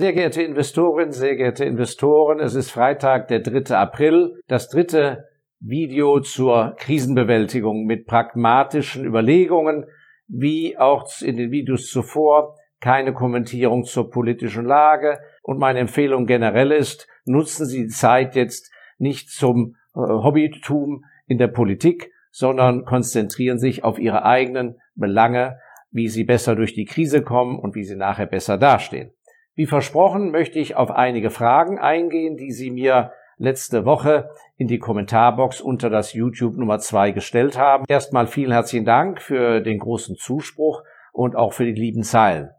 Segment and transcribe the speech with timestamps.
[0.00, 3.74] Sehr geehrte Investorinnen, sehr geehrte Investoren, es ist Freitag, der 3.
[3.74, 5.24] April, das dritte
[5.58, 9.86] Video zur Krisenbewältigung mit pragmatischen Überlegungen,
[10.28, 15.18] wie auch in den Videos zuvor, keine Kommentierung zur politischen Lage.
[15.42, 21.38] Und meine Empfehlung generell ist, nutzen Sie die Zeit jetzt nicht zum äh, Hobbytum in
[21.38, 25.58] der Politik, sondern konzentrieren sich auf Ihre eigenen Belange,
[25.90, 29.10] wie Sie besser durch die Krise kommen und wie Sie nachher besser dastehen.
[29.58, 34.78] Wie versprochen möchte ich auf einige Fragen eingehen, die Sie mir letzte Woche in die
[34.78, 37.84] Kommentarbox unter das YouTube Nummer zwei gestellt haben.
[37.88, 42.50] Erstmal vielen herzlichen Dank für den großen Zuspruch und auch für die lieben Zeilen.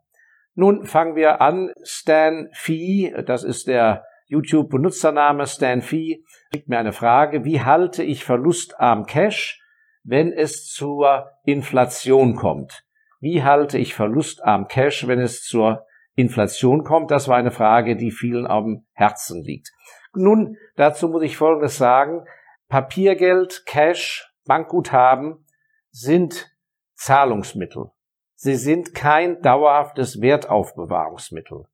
[0.55, 1.71] Nun fangen wir an.
[1.83, 7.45] Stan Fee, das ist der YouTube-Benutzername Stan Fee, schickt mir eine Frage.
[7.45, 9.63] Wie halte ich verlustarm Cash,
[10.03, 12.83] wenn es zur Inflation kommt?
[13.21, 15.85] Wie halte ich verlustarm Cash, wenn es zur
[16.19, 17.11] Inflation kommt.
[17.11, 19.71] Das war eine Frage, die vielen am Herzen liegt.
[20.13, 22.25] Nun, dazu muss ich Folgendes sagen.
[22.67, 25.45] Papiergeld, Cash, Bankguthaben
[25.91, 26.51] sind
[26.95, 27.91] Zahlungsmittel.
[28.35, 31.65] Sie sind kein dauerhaftes Wertaufbewahrungsmittel.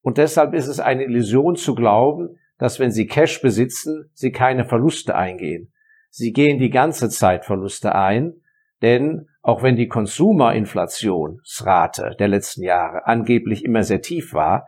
[0.00, 4.64] Und deshalb ist es eine Illusion zu glauben, dass wenn Sie Cash besitzen, Sie keine
[4.64, 5.72] Verluste eingehen.
[6.10, 8.34] Sie gehen die ganze Zeit Verluste ein,
[8.82, 14.66] denn auch wenn die Konsumerinflationsrate der letzten Jahre angeblich immer sehr tief war,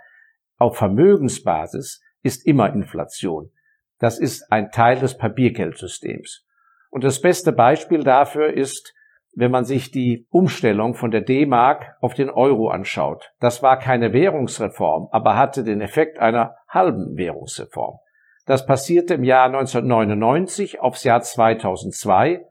[0.59, 3.51] auf Vermögensbasis ist immer Inflation.
[3.99, 6.45] Das ist ein Teil des Papiergeldsystems.
[6.91, 8.93] Und das beste Beispiel dafür ist,
[9.35, 13.33] wenn man sich die Umstellung von der D-Mark auf den Euro anschaut.
[13.41, 17.97] Das war keine Währungsreform, aber hatte den Effekt einer halben Währungsreform.
[18.45, 22.45] Das passierte im Jahr 1999 aufs Jahr 2002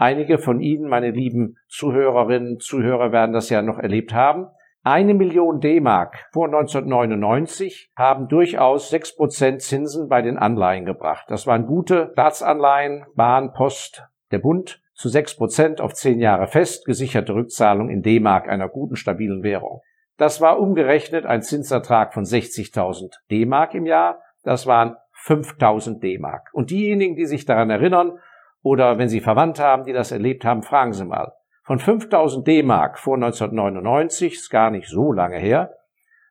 [0.00, 4.46] Einige von Ihnen, meine lieben Zuhörerinnen, Zuhörer, werden das ja noch erlebt haben.
[4.82, 11.26] Eine Million D-Mark vor 1999 haben durchaus sechs Prozent Zinsen bei den Anleihen gebracht.
[11.28, 16.86] Das waren gute Staatsanleihen, Bahn, Post, der Bund zu sechs Prozent auf zehn Jahre fest,
[16.86, 19.82] gesicherte Rückzahlung in D-Mark, einer guten, stabilen Währung.
[20.16, 24.22] Das war umgerechnet ein Zinsertrag von 60.000 D-Mark im Jahr.
[24.44, 26.48] Das waren 5.000 D-Mark.
[26.54, 28.18] Und diejenigen, die sich daran erinnern,
[28.62, 31.32] oder wenn Sie Verwandte haben, die das erlebt haben, fragen Sie mal.
[31.64, 35.74] Von 5000 D-Mark vor 1999, ist gar nicht so lange her,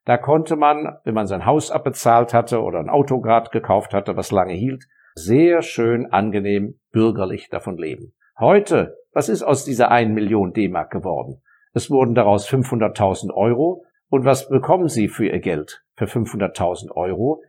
[0.06, 4.18] da konnte man, wenn man sein Haus abbezahlt hatte oder ein Auto gerade gekauft hatte,
[4.18, 8.14] was lange hielt, sehr schön angenehm bürgerlich davon leben.
[8.40, 11.42] Heute, was ist aus dieser 1 Million D-Mark geworden?
[11.74, 13.86] Es wurden daraus 500.000 Euro.
[14.10, 17.44] Und was bekommen Sie für Ihr Geld für 500.000 Euro?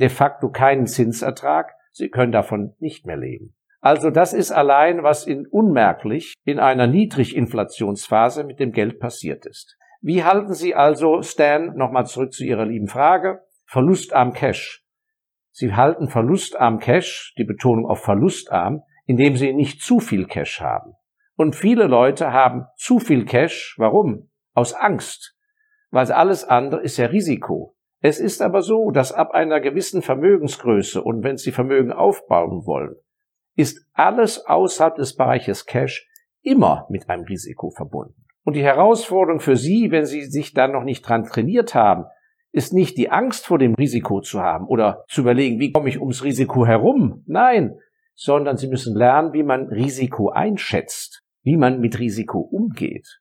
[0.00, 1.74] De facto keinen Zinsertrag.
[1.92, 3.54] Sie können davon nicht mehr leben.
[3.80, 9.76] Also das ist allein, was in unmerklich in einer Niedriginflationsphase mit dem Geld passiert ist.
[10.02, 14.84] Wie halten Sie also, Stan, nochmal zurück zu Ihrer lieben Frage, Verlustarm Cash?
[15.50, 20.94] Sie halten Verlustarm Cash, die Betonung auf Verlustarm, indem Sie nicht zu viel Cash haben.
[21.36, 23.74] Und viele Leute haben zu viel Cash.
[23.78, 24.30] Warum?
[24.54, 25.36] Aus Angst.
[25.90, 27.76] Weil alles andere ist ja Risiko.
[28.00, 32.96] Es ist aber so, dass ab einer gewissen Vermögensgröße und wenn Sie Vermögen aufbauen wollen,
[33.56, 36.08] ist alles außerhalb des Bereiches Cash
[36.42, 38.24] immer mit einem Risiko verbunden.
[38.44, 42.06] Und die Herausforderung für Sie, wenn Sie sich da noch nicht dran trainiert haben,
[42.52, 46.00] ist nicht die Angst vor dem Risiko zu haben oder zu überlegen, wie komme ich
[46.00, 47.22] ums Risiko herum.
[47.26, 47.78] Nein,
[48.14, 53.20] sondern Sie müssen lernen, wie man Risiko einschätzt, wie man mit Risiko umgeht.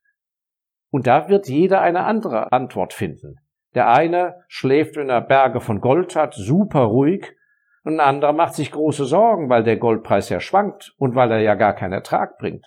[0.90, 3.36] Und da wird jeder eine andere Antwort finden.
[3.76, 7.36] Der eine schläft, wenn er Berge von Gold hat, super ruhig
[7.84, 11.56] ein anderer macht sich große Sorgen, weil der Goldpreis ja schwankt und weil er ja
[11.56, 12.66] gar keinen Ertrag bringt.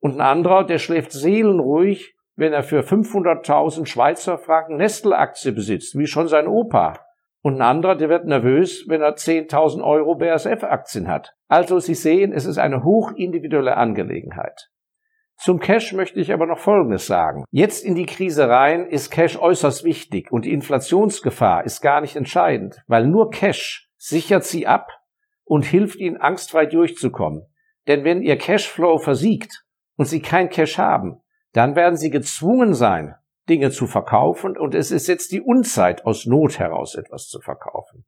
[0.00, 6.06] Und ein anderer, der schläft seelenruhig, wenn er für 500.000 Schweizer Franken Nestle-Aktie besitzt, wie
[6.06, 6.94] schon sein Opa.
[7.42, 11.34] Und ein anderer, der wird nervös, wenn er 10.000 Euro BASF-Aktien hat.
[11.48, 14.70] Also Sie sehen, es ist eine hochindividuelle Angelegenheit.
[15.36, 17.44] Zum Cash möchte ich aber noch Folgendes sagen.
[17.50, 22.16] Jetzt in die Krise rein ist Cash äußerst wichtig und die Inflationsgefahr ist gar nicht
[22.16, 24.88] entscheidend, weil nur Cash sichert sie ab
[25.44, 27.46] und hilft ihnen angstfrei durchzukommen.
[27.86, 29.64] Denn wenn ihr Cashflow versiegt
[29.96, 31.20] und sie kein Cash haben,
[31.52, 33.14] dann werden sie gezwungen sein,
[33.48, 38.04] Dinge zu verkaufen und es ist jetzt die Unzeit, aus Not heraus etwas zu verkaufen.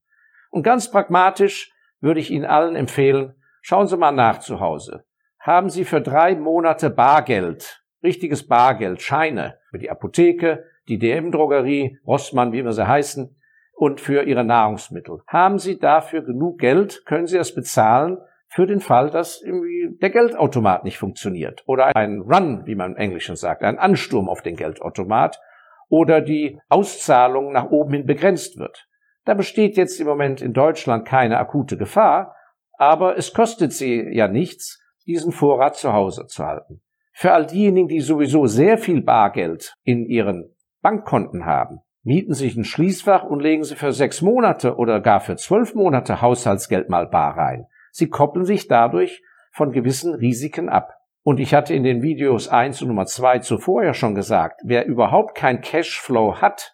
[0.51, 5.05] Und ganz pragmatisch würde ich Ihnen allen empfehlen, schauen Sie mal nach zu Hause.
[5.39, 12.53] Haben Sie für drei Monate Bargeld, richtiges Bargeld, Scheine für die Apotheke, die DM-Drogerie, Rossmann,
[12.53, 13.40] wie wir sie heißen,
[13.81, 15.23] und für ihre Nahrungsmittel.
[15.27, 17.03] Haben Sie dafür genug Geld?
[17.07, 22.21] Können Sie das bezahlen für den Fall, dass irgendwie der Geldautomat nicht funktioniert oder ein
[22.21, 25.41] Run, wie man im Englischen sagt, ein Ansturm auf den Geldautomat
[25.89, 28.87] oder die Auszahlung nach oben hin begrenzt wird.
[29.25, 32.37] Da besteht jetzt im Moment in Deutschland keine akute Gefahr,
[32.75, 36.83] aber es kostet sie ja nichts, diesen Vorrat zu Hause zu halten.
[37.15, 42.65] Für all diejenigen, die sowieso sehr viel Bargeld in ihren Bankkonten haben, mieten sich ein
[42.65, 47.37] Schließfach und legen sie für sechs Monate oder gar für zwölf Monate Haushaltsgeld mal bar
[47.37, 47.67] rein.
[47.93, 50.95] Sie koppeln sich dadurch von gewissen Risiken ab.
[51.23, 54.87] Und ich hatte in den Videos 1 und Nummer 2 zuvor ja schon gesagt, wer
[54.87, 56.73] überhaupt kein Cashflow hat,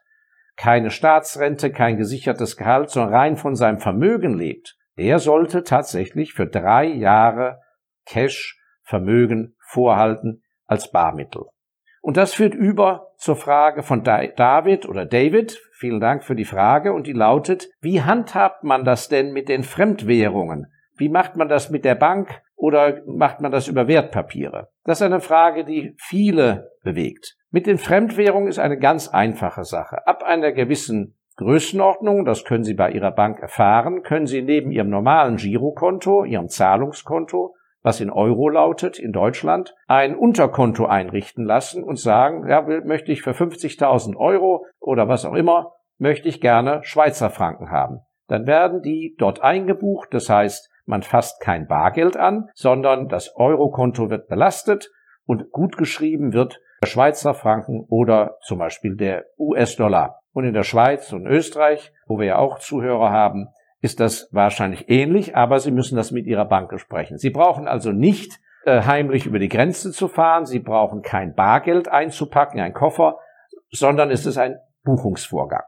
[0.57, 6.47] keine Staatsrente, kein gesichertes Gehalt, sondern rein von seinem Vermögen lebt, der sollte tatsächlich für
[6.47, 7.61] drei Jahre
[8.07, 11.47] Cash Vermögen vorhalten als Barmittel.
[12.07, 15.61] Und das führt über zur Frage von David oder David.
[15.73, 16.93] Vielen Dank für die Frage.
[16.93, 20.69] Und die lautet, wie handhabt man das denn mit den Fremdwährungen?
[20.97, 24.69] Wie macht man das mit der Bank oder macht man das über Wertpapiere?
[24.85, 27.37] Das ist eine Frage, die viele bewegt.
[27.51, 30.07] Mit den Fremdwährungen ist eine ganz einfache Sache.
[30.07, 34.91] Ab einer gewissen Größenordnung, das können Sie bei Ihrer Bank erfahren, können Sie neben Ihrem
[34.91, 37.57] normalen Girokonto, Ihrem Zahlungskonto,
[37.87, 43.23] was in Euro lautet, in Deutschland, ein Unterkonto einrichten lassen und sagen, ja, möchte ich
[43.23, 48.01] für 50.000 Euro oder was auch immer, möchte ich gerne Schweizer Franken haben.
[48.27, 54.11] Dann werden die dort eingebucht, das heißt, man fasst kein Bargeld an, sondern das Eurokonto
[54.11, 54.91] wird belastet
[55.25, 60.23] und gut geschrieben wird der Schweizer Franken oder zum Beispiel der US-Dollar.
[60.33, 63.47] Und in der Schweiz und Österreich, wo wir ja auch Zuhörer haben,
[63.81, 67.19] ist das wahrscheinlich ähnlich, aber Sie müssen das mit Ihrer Bank besprechen.
[67.19, 71.89] Sie brauchen also nicht äh, heimlich über die Grenze zu fahren, Sie brauchen kein Bargeld
[71.89, 73.19] einzupacken, ein Koffer,
[73.71, 75.65] sondern es ist ein Buchungsvorgang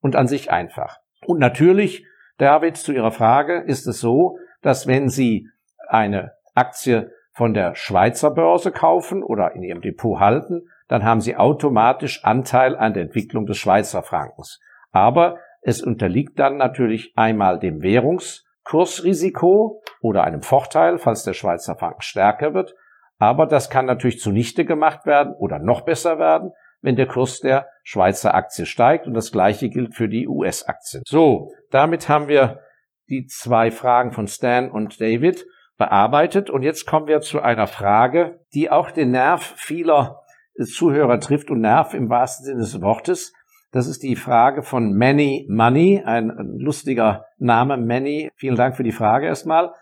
[0.00, 0.98] und an sich einfach.
[1.26, 2.06] Und natürlich,
[2.38, 5.48] David, zu Ihrer Frage, ist es so, dass wenn Sie
[5.88, 11.36] eine Aktie von der Schweizer Börse kaufen oder in Ihrem Depot halten, dann haben Sie
[11.36, 14.60] automatisch Anteil an der Entwicklung des Schweizer Frankens.
[14.90, 22.02] Aber es unterliegt dann natürlich einmal dem Währungskursrisiko oder einem Vorteil, falls der Schweizer Franken
[22.02, 22.74] stärker wird.
[23.18, 27.68] Aber das kann natürlich zunichte gemacht werden oder noch besser werden, wenn der Kurs der
[27.82, 29.06] Schweizer Aktie steigt.
[29.06, 31.02] Und das Gleiche gilt für die US-Aktien.
[31.06, 32.60] So, damit haben wir
[33.10, 35.44] die zwei Fragen von Stan und David
[35.76, 36.48] bearbeitet.
[36.48, 40.22] Und jetzt kommen wir zu einer Frage, die auch den Nerv vieler
[40.64, 43.32] Zuhörer trifft und Nerv im wahrsten Sinne des Wortes.
[43.72, 48.30] Das ist die Frage von Manny Money, ein lustiger Name, Manny.
[48.34, 49.72] Vielen Dank für die Frage erstmal.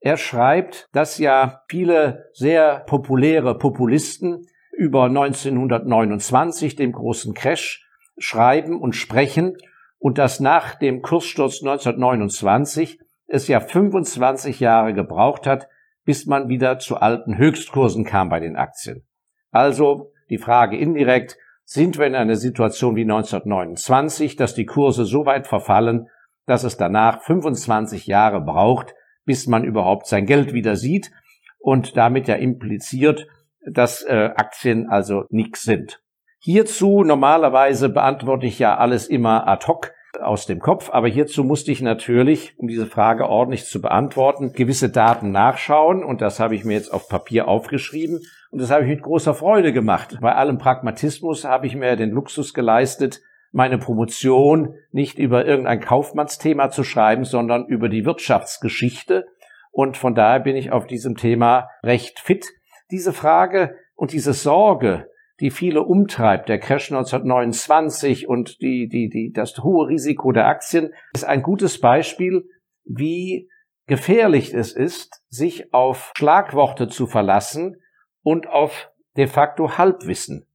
[0.00, 7.86] Er schreibt, dass ja viele sehr populäre Populisten über 1929, dem großen Crash,
[8.16, 9.56] schreiben und sprechen
[9.98, 15.68] und dass nach dem Kurssturz 1929 es ja 25 Jahre gebraucht hat,
[16.04, 19.06] bis man wieder zu alten Höchstkursen kam bei den Aktien.
[19.50, 25.26] Also die Frage indirekt, sind wir in einer Situation wie 1929, dass die Kurse so
[25.26, 26.08] weit verfallen,
[26.46, 28.94] dass es danach 25 Jahre braucht,
[29.24, 31.10] bis man überhaupt sein Geld wieder sieht
[31.58, 33.26] und damit ja impliziert,
[33.66, 36.02] dass äh, Aktien also nichts sind.
[36.38, 41.72] Hierzu normalerweise beantworte ich ja alles immer ad hoc aus dem Kopf, aber hierzu musste
[41.72, 46.64] ich natürlich, um diese Frage ordentlich zu beantworten, gewisse Daten nachschauen und das habe ich
[46.64, 48.20] mir jetzt auf Papier aufgeschrieben
[48.54, 50.18] und das habe ich mit großer Freude gemacht.
[50.20, 53.20] Bei allem Pragmatismus habe ich mir den Luxus geleistet,
[53.50, 59.26] meine Promotion nicht über irgendein Kaufmannsthema zu schreiben, sondern über die Wirtschaftsgeschichte.
[59.72, 62.46] Und von daher bin ich auf diesem Thema recht fit.
[62.92, 65.08] Diese Frage und diese Sorge,
[65.40, 70.92] die viele umtreibt, der Crash 1929 und die, die, die, das hohe Risiko der Aktien,
[71.12, 72.44] ist ein gutes Beispiel,
[72.84, 73.48] wie
[73.88, 77.80] gefährlich es ist, sich auf Schlagworte zu verlassen,
[78.24, 80.46] und auf de facto Halbwissen.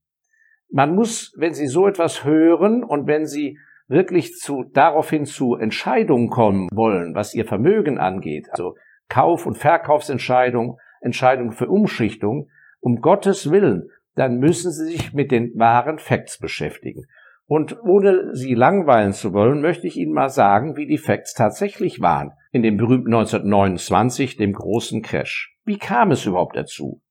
[0.70, 3.58] Man muss, wenn Sie so etwas hören und wenn Sie
[3.88, 8.76] wirklich zu, daraufhin zu Entscheidungen kommen wollen, was Ihr Vermögen angeht, also
[9.08, 12.50] Kauf- und Verkaufsentscheidung, Entscheidung für Umschichtung,
[12.82, 17.06] um Gottes Willen, dann müssen Sie sich mit den wahren Facts beschäftigen.
[17.46, 22.00] Und ohne Sie langweilen zu wollen, möchte ich Ihnen mal sagen, wie die Facts tatsächlich
[22.00, 25.56] waren in dem berühmten 1929, dem großen Crash.
[25.66, 27.02] Wie kam es überhaupt dazu?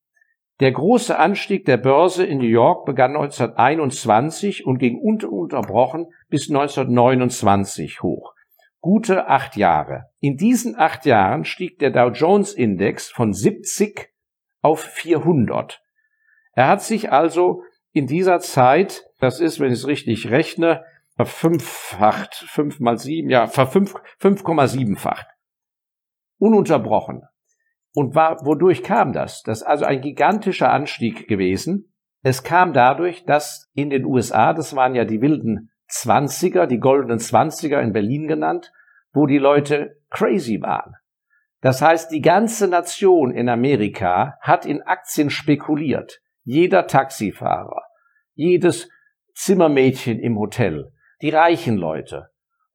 [0.60, 8.02] Der große Anstieg der Börse in New York begann 1921 und ging ununterbrochen bis 1929
[8.02, 8.34] hoch.
[8.80, 10.06] Gute acht Jahre.
[10.18, 14.08] In diesen acht Jahren stieg der Dow Jones Index von 70
[14.60, 15.80] auf 400.
[16.52, 17.62] Er hat sich also
[17.92, 20.84] in dieser Zeit, das ist, wenn ich es richtig rechne,
[21.16, 25.26] verfünffacht, fünf mal sieben, ja, verfünf, 5,7-facht.
[26.38, 27.22] Ununterbrochen.
[27.94, 29.42] Und war, wodurch kam das?
[29.42, 31.92] Das ist also ein gigantischer Anstieg gewesen.
[32.22, 37.18] Es kam dadurch, dass in den USA, das waren ja die wilden Zwanziger, die goldenen
[37.18, 38.72] Zwanziger in Berlin genannt,
[39.12, 40.94] wo die Leute crazy waren.
[41.60, 46.20] Das heißt, die ganze Nation in Amerika hat in Aktien spekuliert.
[46.44, 47.82] Jeder Taxifahrer,
[48.34, 48.88] jedes
[49.34, 52.28] Zimmermädchen im Hotel, die reichen Leute.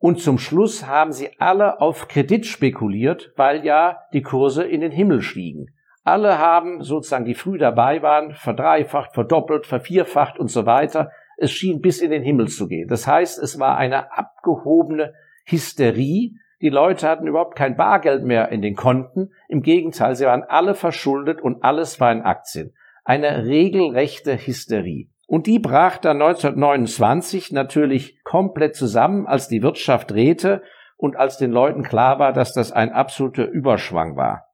[0.03, 4.91] Und zum Schluss haben sie alle auf Kredit spekuliert, weil ja die Kurse in den
[4.91, 5.67] Himmel stiegen.
[6.03, 11.11] Alle haben sozusagen, die früh dabei waren, verdreifacht, verdoppelt, vervierfacht und so weiter.
[11.37, 12.89] Es schien bis in den Himmel zu gehen.
[12.89, 15.13] Das heißt, es war eine abgehobene
[15.45, 19.31] Hysterie, die Leute hatten überhaupt kein Bargeld mehr in den Konten.
[19.47, 22.73] Im Gegenteil, sie waren alle verschuldet und alles war in Aktien.
[23.05, 25.12] Eine regelrechte Hysterie.
[25.33, 30.61] Und die brach dann 1929 natürlich komplett zusammen, als die Wirtschaft drehte
[30.95, 34.45] und als den Leuten klar war, dass das ein absoluter Überschwang war.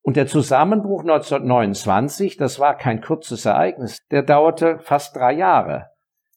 [0.00, 5.90] Und der Zusammenbruch 1929, das war kein kurzes Ereignis, der dauerte fast drei Jahre.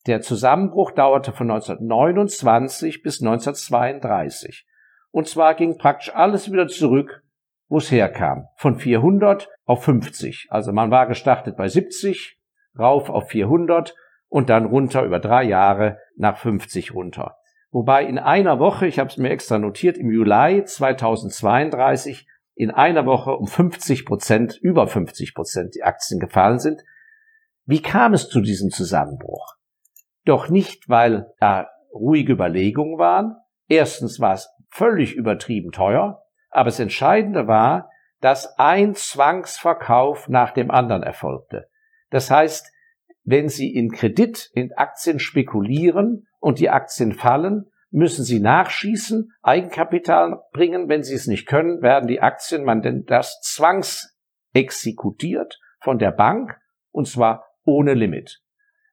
[0.06, 4.68] Der Zusammenbruch dauerte von 1929 bis 1932.
[5.12, 7.24] Und zwar ging praktisch alles wieder zurück,
[7.70, 8.48] wo es herkam.
[8.58, 10.48] Von 400 auf 50.
[10.50, 12.37] Also man war gestartet bei 70,
[12.80, 13.96] rauf auf 400
[14.30, 17.38] und dann runter über drei Jahre nach 50 runter.
[17.72, 23.06] Wobei in einer Woche, ich habe es mir extra notiert, im Juli 2032 in einer
[23.06, 26.82] Woche um 50 Prozent, über 50 Prozent die Aktien gefallen sind.
[27.66, 29.56] Wie kam es zu diesem Zusammenbruch?
[30.26, 33.36] Doch nicht, weil da ruhige Überlegungen waren.
[33.68, 36.24] Erstens war es völlig übertrieben teuer.
[36.50, 37.90] Aber das Entscheidende war,
[38.22, 41.70] dass ein Zwangsverkauf nach dem anderen erfolgte.
[42.10, 42.72] Das heißt,
[43.24, 50.44] wenn Sie in Kredit in Aktien spekulieren und die Aktien fallen, müssen Sie nachschießen, Eigenkapital
[50.54, 50.88] bringen.
[50.90, 56.58] Wenn Sie es nicht können, werden die Aktien, man nennt das zwangsexekutiert von der Bank
[56.92, 58.42] und zwar ohne Limit.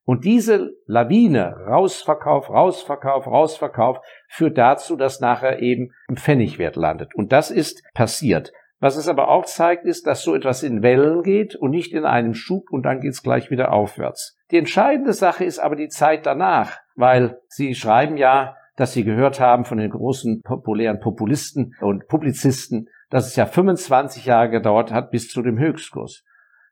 [0.05, 7.15] Und diese Lawine, Rausverkauf, Rausverkauf, Rausverkauf, führt dazu, dass nachher eben im Pfennigwert landet.
[7.15, 8.53] Und das ist passiert.
[8.85, 12.05] Was es aber auch zeigt, ist, dass so etwas in Wellen geht und nicht in
[12.05, 14.37] einem Schub und dann geht es gleich wieder aufwärts.
[14.51, 19.41] Die entscheidende Sache ist aber die Zeit danach, weil Sie schreiben ja, dass Sie gehört
[19.41, 25.11] haben von den großen populären Populisten und Publizisten, dass es ja 25 Jahre gedauert hat
[25.11, 26.23] bis zu dem Höchstkurs.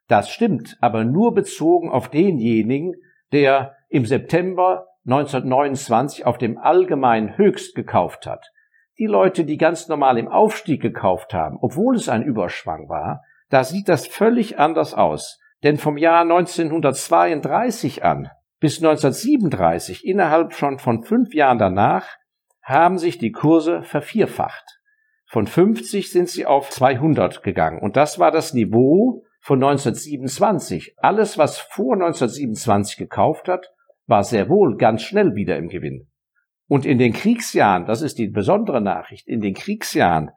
[0.07, 2.93] Das stimmt, aber nur bezogen auf denjenigen,
[3.31, 8.51] der im September 1929 auf dem allgemeinen Höchst gekauft hat.
[8.99, 13.63] Die Leute, die ganz normal im Aufstieg gekauft haben, obwohl es ein Überschwang war, da
[13.63, 15.39] sieht das völlig anders aus.
[15.63, 22.07] Denn vom Jahr 1932 an bis 1937, innerhalb schon von fünf Jahren danach,
[22.61, 24.79] haben sich die Kurse vervierfacht.
[25.25, 27.81] Von 50 sind sie auf 200 gegangen.
[27.81, 30.95] Und das war das Niveau von 1927.
[30.97, 33.71] Alles, was vor 1927 gekauft hat,
[34.05, 36.07] war sehr wohl ganz schnell wieder im Gewinn.
[36.73, 40.31] Und in den Kriegsjahren, das ist die besondere Nachricht, in den Kriegsjahren,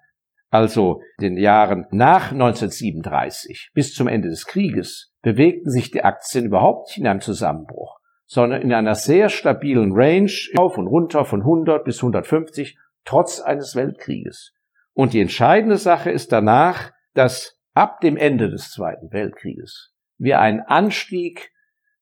[0.51, 6.89] also den Jahren nach 1937 bis zum Ende des Krieges, bewegten sich die Aktien überhaupt
[6.89, 11.87] nicht in einem Zusammenbruch, sondern in einer sehr stabilen Range auf und runter von 100
[11.87, 12.77] bis 150,
[13.07, 14.53] trotz eines Weltkrieges.
[14.93, 20.61] Und die entscheidende Sache ist danach, dass ab dem Ende des Zweiten Weltkrieges wir einen
[20.61, 21.51] Anstieg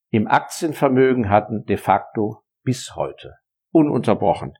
[0.09, 3.35] im Aktienvermögen hatten, de facto bis heute,
[3.75, 4.53] ununterbrochen.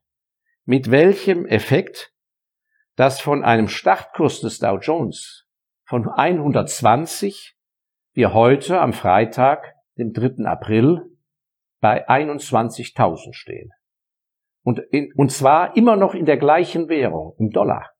[0.66, 2.14] Mit welchem Effekt,
[2.96, 5.48] dass von einem Startkurs des Dow Jones
[5.86, 7.56] von 120
[8.14, 10.46] wir heute am Freitag, dem 3.
[10.46, 11.02] April,
[11.82, 13.72] bei 21.000 stehen.
[14.64, 17.92] Und, in, und zwar immer noch in der gleichen Währung, im Dollar.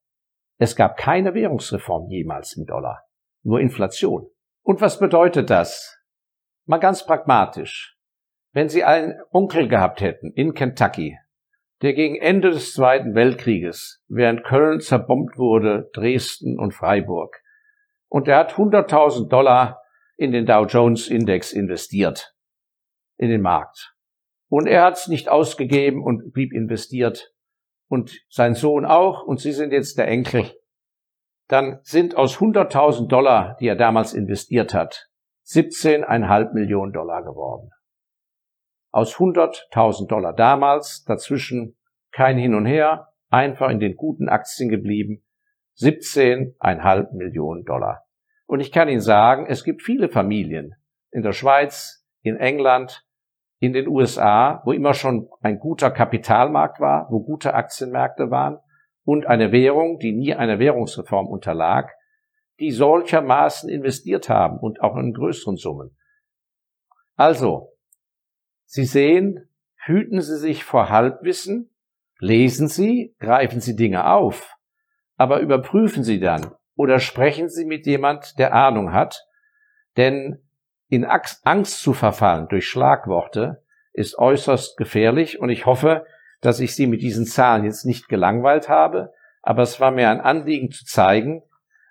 [0.58, 3.06] Es gab keine Währungsreform jemals im Dollar
[3.46, 4.28] nur Inflation.
[4.62, 5.96] Und was bedeutet das?
[6.66, 7.95] Mal ganz pragmatisch.
[8.56, 11.18] Wenn Sie einen Onkel gehabt hätten in Kentucky,
[11.82, 17.36] der gegen Ende des Zweiten Weltkrieges, während Köln zerbombt wurde, Dresden und Freiburg,
[18.08, 19.82] und er hat 100.000 Dollar
[20.16, 22.34] in den Dow Jones Index investiert,
[23.18, 23.94] in den Markt.
[24.48, 27.34] Und er hat es nicht ausgegeben und blieb investiert.
[27.88, 29.22] Und sein Sohn auch.
[29.22, 30.50] Und Sie sind jetzt der Enkel
[31.48, 35.08] dann sind aus 100.000 Dollar, die er damals investiert hat,
[35.46, 37.70] 17,5 Millionen Dollar geworden.
[38.90, 41.76] Aus 100.000 Dollar damals, dazwischen
[42.12, 45.22] kein Hin und Her, einfach in den guten Aktien geblieben,
[45.78, 48.04] 17,5 Millionen Dollar.
[48.46, 50.74] Und ich kann Ihnen sagen, es gibt viele Familien
[51.10, 53.04] in der Schweiz, in England,
[53.58, 58.58] in den USA, wo immer schon ein guter Kapitalmarkt war, wo gute Aktienmärkte waren,
[59.04, 61.92] und eine Währung, die nie einer Währungsreform unterlag,
[62.58, 65.96] die solchermaßen investiert haben und auch in größeren Summen.
[67.14, 67.75] Also,
[68.66, 71.70] Sie sehen, hüten Sie sich vor Halbwissen,
[72.18, 74.56] lesen Sie, greifen Sie Dinge auf,
[75.16, 79.26] aber überprüfen Sie dann oder sprechen Sie mit jemand, der Ahnung hat,
[79.96, 80.42] denn
[80.88, 86.04] in Angst zu verfallen durch Schlagworte ist äußerst gefährlich und ich hoffe,
[86.40, 90.20] dass ich Sie mit diesen Zahlen jetzt nicht gelangweilt habe, aber es war mir ein
[90.20, 91.42] Anliegen zu zeigen,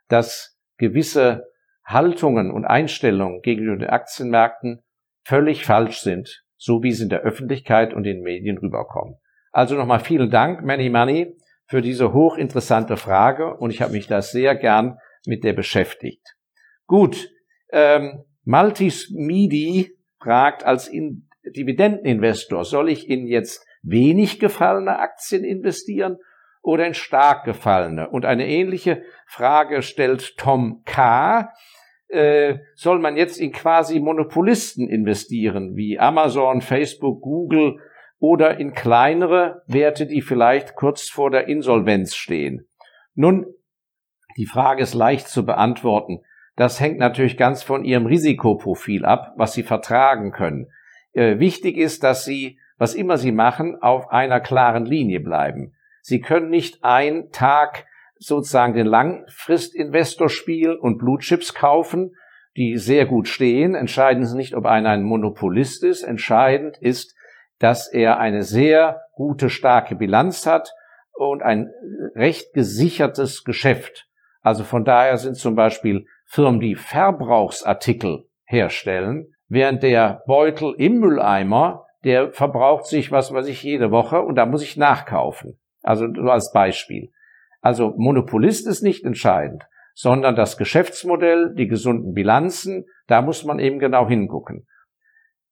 [0.08, 1.48] dass gewisse
[1.84, 4.84] Haltungen und Einstellungen gegenüber den Aktienmärkten
[5.24, 9.16] völlig falsch sind, so wie sie in der Öffentlichkeit und den Medien rüberkommen.
[9.52, 11.36] Also nochmal vielen Dank, Many Money,
[11.68, 16.36] für diese hochinteressante Frage und ich habe mich da sehr gern mit der beschäftigt.
[16.86, 17.30] Gut,
[17.72, 26.18] ähm, Maltis Midi fragt als in Dividendeninvestor, soll ich in jetzt wenig gefallene Aktien investieren
[26.62, 28.10] oder in stark gefallene?
[28.10, 31.52] Und eine ähnliche Frage stellt Tom K.
[32.08, 37.80] Äh, soll man jetzt in quasi Monopolisten investieren, wie Amazon, Facebook, Google
[38.20, 42.68] oder in kleinere Werte, die vielleicht kurz vor der Insolvenz stehen?
[43.16, 43.46] Nun,
[44.38, 46.22] die Frage ist leicht zu beantworten.
[46.56, 50.68] Das hängt natürlich ganz von Ihrem Risikoprofil ab, was Sie vertragen können.
[51.14, 55.74] Äh, wichtig ist, dass Sie, was immer Sie machen, auf einer klaren Linie bleiben.
[56.02, 57.86] Sie können nicht ein Tag
[58.18, 62.16] sozusagen den Langfristinvestor spielen und Blue Chips kaufen,
[62.56, 63.76] die sehr gut stehen.
[63.76, 66.04] Entscheidend ist nicht, ob einer ein Monopolist ist.
[66.04, 67.16] Entscheidend ist,
[67.60, 70.72] dass er eine sehr gute, starke Bilanz hat
[71.14, 71.72] und ein
[72.16, 74.08] recht gesichertes Geschäft.
[74.42, 81.86] Also von daher sind zum Beispiel Firmen, die Verbrauchsartikel herstellen, während der Beutel im Mülleimer,
[82.04, 85.60] der verbraucht sich, was weiß ich, jede Woche und da muss ich nachkaufen.
[85.82, 87.12] Also nur als Beispiel.
[87.66, 89.64] Also Monopolist ist nicht entscheidend,
[89.96, 94.68] sondern das Geschäftsmodell, die gesunden Bilanzen, da muss man eben genau hingucken.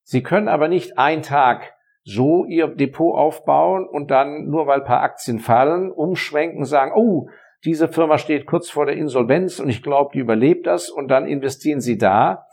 [0.04, 5.02] Sie können aber nicht einen Tag so Ihr Depot aufbauen und dann, nur weil paar
[5.02, 7.30] Aktien fallen, umschwenken, sagen, oh,
[7.66, 11.26] diese Firma steht kurz vor der Insolvenz und ich glaube, die überlebt das und dann
[11.26, 12.46] investieren Sie da,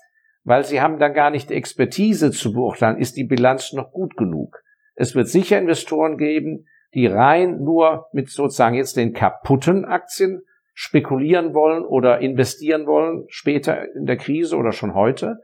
[0.43, 4.17] weil Sie haben dann gar nicht die Expertise zu beurteilen, ist die Bilanz noch gut
[4.17, 4.63] genug.
[4.95, 10.43] Es wird sicher Investoren geben, die rein nur mit sozusagen jetzt den kaputten Aktien
[10.75, 15.39] spekulieren wollen oder investieren wollen, später in der Krise oder schon heute.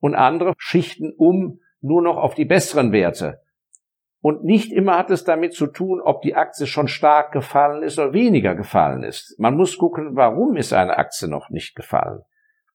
[0.00, 3.40] Und andere schichten um nur noch auf die besseren Werte.
[4.20, 7.98] Und nicht immer hat es damit zu tun, ob die Aktie schon stark gefallen ist
[7.98, 9.38] oder weniger gefallen ist.
[9.38, 12.22] Man muss gucken, warum ist eine Aktie noch nicht gefallen.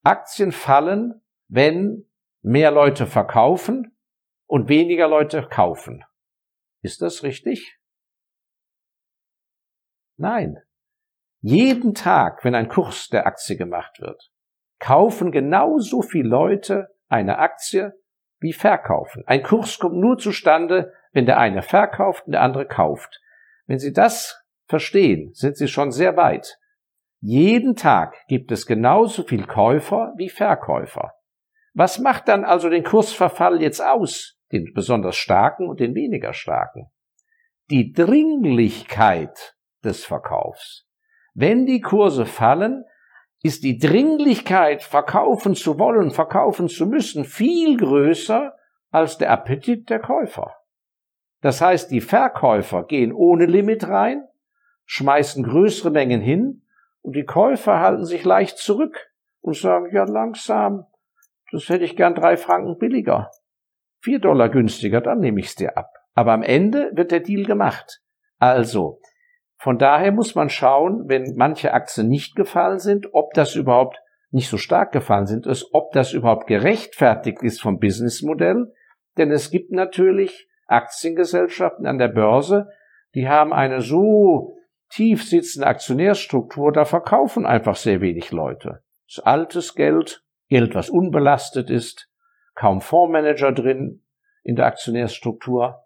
[0.04, 2.06] Aktien fallen, wenn
[2.42, 3.98] mehr Leute verkaufen
[4.46, 6.04] und weniger Leute kaufen.
[6.82, 7.79] Ist das richtig?
[10.20, 10.58] Nein.
[11.40, 14.32] Jeden Tag, wenn ein Kurs der Aktie gemacht wird,
[14.78, 17.94] kaufen genauso viele Leute eine Aktie
[18.40, 19.24] wie verkaufen.
[19.28, 23.22] Ein Kurs kommt nur zustande, wenn der eine verkauft und der andere kauft.
[23.66, 26.58] Wenn Sie das verstehen, sind Sie schon sehr weit.
[27.22, 31.14] Jeden Tag gibt es genauso viel Käufer wie Verkäufer.
[31.74, 36.88] Was macht dann also den Kursverfall jetzt aus, den besonders starken und den weniger starken?
[37.70, 40.88] Die Dringlichkeit des Verkaufs.
[41.34, 42.86] Wenn die Kurse fallen,
[43.42, 48.54] ist die Dringlichkeit, verkaufen zu wollen, verkaufen zu müssen, viel größer
[48.92, 50.56] als der Appetit der Käufer.
[51.42, 54.28] Das heißt, die Verkäufer gehen ohne Limit rein,
[54.86, 56.64] schmeißen größere Mengen hin
[57.02, 59.10] und die Käufer halten sich leicht zurück
[59.42, 60.86] und sagen, ja langsam,
[61.52, 63.32] das hätte ich gern drei Franken billiger.
[64.02, 65.92] Vier Dollar günstiger, dann nehme ich es dir ab.
[66.14, 68.02] Aber am Ende wird der Deal gemacht.
[68.38, 69.00] Also,
[69.60, 74.48] von daher muss man schauen, wenn manche Aktien nicht gefallen sind, ob das überhaupt nicht
[74.48, 78.72] so stark gefallen sind, ist, ob das überhaupt gerechtfertigt ist vom Businessmodell.
[79.18, 82.70] Denn es gibt natürlich Aktiengesellschaften an der Börse,
[83.16, 84.56] die haben eine so
[84.92, 88.82] tief sitzende Aktionärsstruktur, da verkaufen einfach sehr wenig Leute.
[89.08, 92.10] Das ist altes Geld, Geld, was unbelastet ist,
[92.56, 94.06] kaum Fondsmanager drin
[94.44, 95.84] in der Aktionärsstruktur.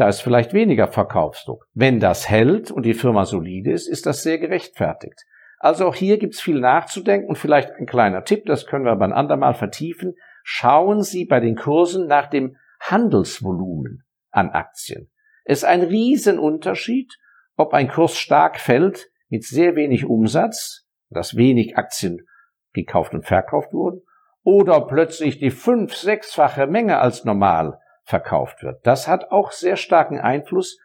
[0.00, 1.68] Da ist vielleicht weniger Verkaufsdruck.
[1.74, 5.26] Wenn das hält und die Firma solide ist, ist das sehr gerechtfertigt.
[5.58, 8.92] Also auch hier gibt es viel nachzudenken und vielleicht ein kleiner Tipp, das können wir
[8.92, 10.14] aber ein andermal vertiefen.
[10.42, 15.10] Schauen Sie bei den Kursen nach dem Handelsvolumen an Aktien.
[15.44, 17.18] Es ist ein Riesenunterschied,
[17.56, 22.26] ob ein Kurs stark fällt mit sehr wenig Umsatz, dass wenig Aktien
[22.72, 24.00] gekauft und verkauft wurden,
[24.44, 27.79] oder plötzlich die fünf-, sechsfache Menge als normal
[28.10, 28.86] verkauft wird.
[28.86, 30.78] Das hat auch sehr starken Einfluss,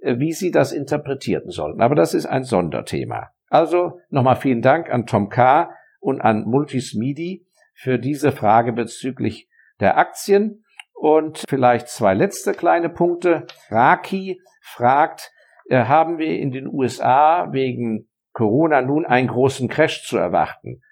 [0.00, 1.80] äh, wie Sie das interpretieren sollten.
[1.80, 3.30] Aber das ist ein Sonderthema.
[3.48, 5.72] Also nochmal vielen Dank an Tom K.
[6.00, 10.64] und an Multismidi für diese Frage bezüglich der Aktien.
[10.92, 13.46] Und vielleicht zwei letzte kleine Punkte.
[13.70, 15.32] Raki fragt,
[15.68, 20.82] äh, haben wir in den USA wegen Corona nun einen großen Crash zu erwarten?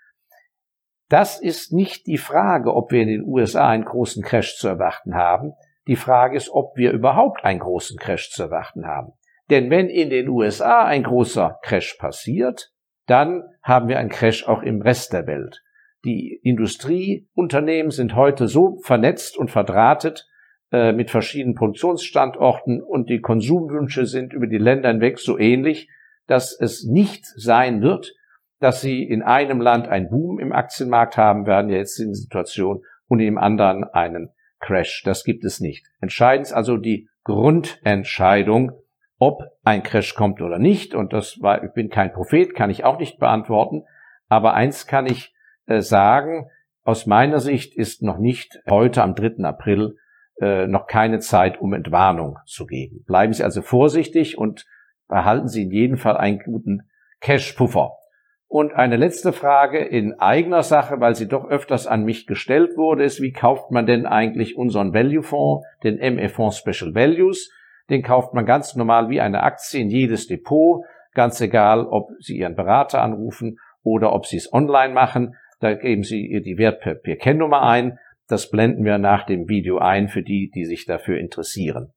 [1.09, 5.15] Das ist nicht die Frage, ob wir in den USA einen großen Crash zu erwarten
[5.15, 5.55] haben.
[5.89, 9.13] Die Frage ist, ob wir überhaupt einen großen Crash zu erwarten haben.
[9.49, 12.71] Denn wenn in den USA ein großer Crash passiert,
[13.07, 15.63] dann haben wir einen Crash auch im Rest der Welt.
[16.05, 20.29] Die Industrieunternehmen sind heute so vernetzt und verdrahtet
[20.71, 25.89] äh, mit verschiedenen Produktionsstandorten und die Konsumwünsche sind über die Länder hinweg so ähnlich,
[26.27, 28.13] dass es nicht sein wird,
[28.61, 33.21] dass sie in einem Land einen Boom im Aktienmarkt haben werden, jetzt in Situation, und
[33.21, 35.03] im anderen einen Crash.
[35.05, 35.87] Das gibt es nicht.
[36.01, 38.73] Entscheidend ist also die Grundentscheidung,
[39.19, 40.95] ob ein Crash kommt oder nicht.
[40.95, 43.85] Und das war, ich bin kein Prophet, kann ich auch nicht beantworten.
[44.29, 45.35] Aber eins kann ich
[45.67, 46.51] äh, sagen,
[46.85, 49.45] aus meiner Sicht ist noch nicht heute am 3.
[49.45, 49.97] April
[50.41, 53.05] äh, noch keine Zeit, um Entwarnung zu geben.
[53.05, 54.67] Bleiben Sie also vorsichtig und
[55.09, 56.89] behalten Sie in jedem Fall einen guten
[57.21, 57.98] Cash-Puffer.
[58.51, 63.05] Und eine letzte Frage in eigener Sache, weil sie doch öfters an mich gestellt wurde,
[63.05, 67.53] ist, wie kauft man denn eigentlich unseren Value-Fonds, den ME-Fonds Special Values?
[67.91, 70.83] Den kauft man ganz normal wie eine Aktie in jedes Depot,
[71.13, 75.37] ganz egal, ob Sie Ihren Berater anrufen oder ob Sie es online machen.
[75.61, 77.99] Da geben Sie die Wertpapier-Kennnummer ein.
[78.29, 81.93] Das blenden wir nach dem Video ein für die, die sich dafür interessieren.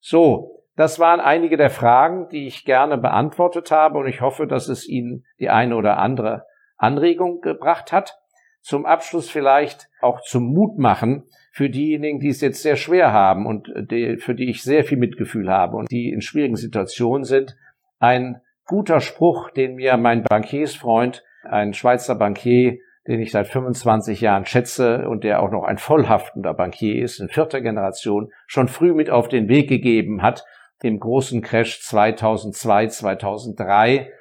[0.00, 4.68] So, das waren einige der Fragen, die ich gerne beantwortet habe und ich hoffe, dass
[4.68, 8.18] es Ihnen die eine oder andere Anregung gebracht hat.
[8.62, 13.44] Zum Abschluss vielleicht auch zum Mut machen für diejenigen, die es jetzt sehr schwer haben
[13.44, 17.56] und die, für die ich sehr viel Mitgefühl habe und die in schwierigen Situationen sind.
[17.98, 24.46] Ein guter Spruch, den mir mein Bankiersfreund, ein Schweizer Bankier, den ich seit 25 Jahren
[24.46, 29.10] schätze und der auch noch ein vollhaftender Bankier ist, in vierter Generation, schon früh mit
[29.10, 30.44] auf den Weg gegeben hat
[30.82, 34.12] dem großen Crash 2002, 2003.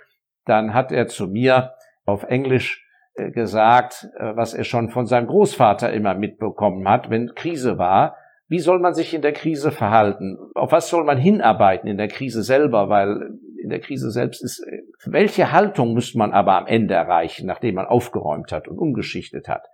[0.46, 1.74] Dann hat er zu mir
[2.06, 7.34] auf Englisch äh, gesagt, äh, was er schon von seinem Großvater immer mitbekommen hat, wenn
[7.36, 8.18] Krise war.
[8.48, 10.38] Wie soll man sich in der Krise verhalten?
[10.56, 12.90] Auf was soll man hinarbeiten in der Krise selber?
[12.90, 17.46] Weil in der Krise selbst ist, äh, welche Haltung muss man aber am Ende erreichen,
[17.48, 19.68] nachdem man aufgeräumt hat und umgeschichtet hat?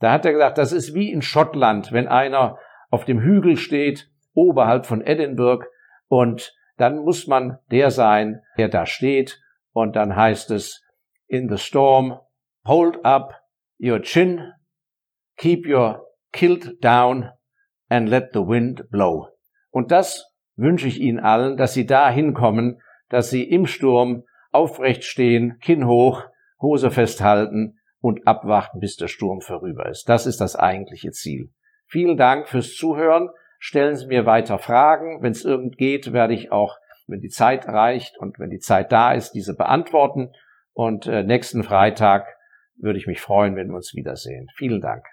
[0.00, 2.58] Da hat er gesagt, das ist wie in Schottland, wenn einer
[2.90, 5.66] auf dem Hügel steht, oberhalb von Edinburgh,
[6.08, 9.40] und dann muss man der sein, der da steht.
[9.72, 10.82] Und dann heißt es,
[11.26, 12.18] in the storm,
[12.64, 13.34] hold up
[13.80, 14.52] your chin,
[15.36, 17.30] keep your kilt down
[17.88, 19.28] and let the wind blow.
[19.70, 25.04] Und das wünsche ich Ihnen allen, dass Sie da hinkommen, dass Sie im Sturm aufrecht
[25.04, 26.24] stehen, Kinn hoch,
[26.60, 30.08] Hose festhalten und abwarten, bis der Sturm vorüber ist.
[30.08, 31.52] Das ist das eigentliche Ziel.
[31.86, 33.28] Vielen Dank fürs Zuhören.
[33.58, 35.22] Stellen Sie mir weiter Fragen.
[35.22, 38.92] Wenn es irgend geht, werde ich auch, wenn die Zeit reicht und wenn die Zeit
[38.92, 40.32] da ist, diese beantworten.
[40.72, 42.26] Und äh, nächsten Freitag
[42.76, 44.48] würde ich mich freuen, wenn wir uns wiedersehen.
[44.56, 45.04] Vielen Dank.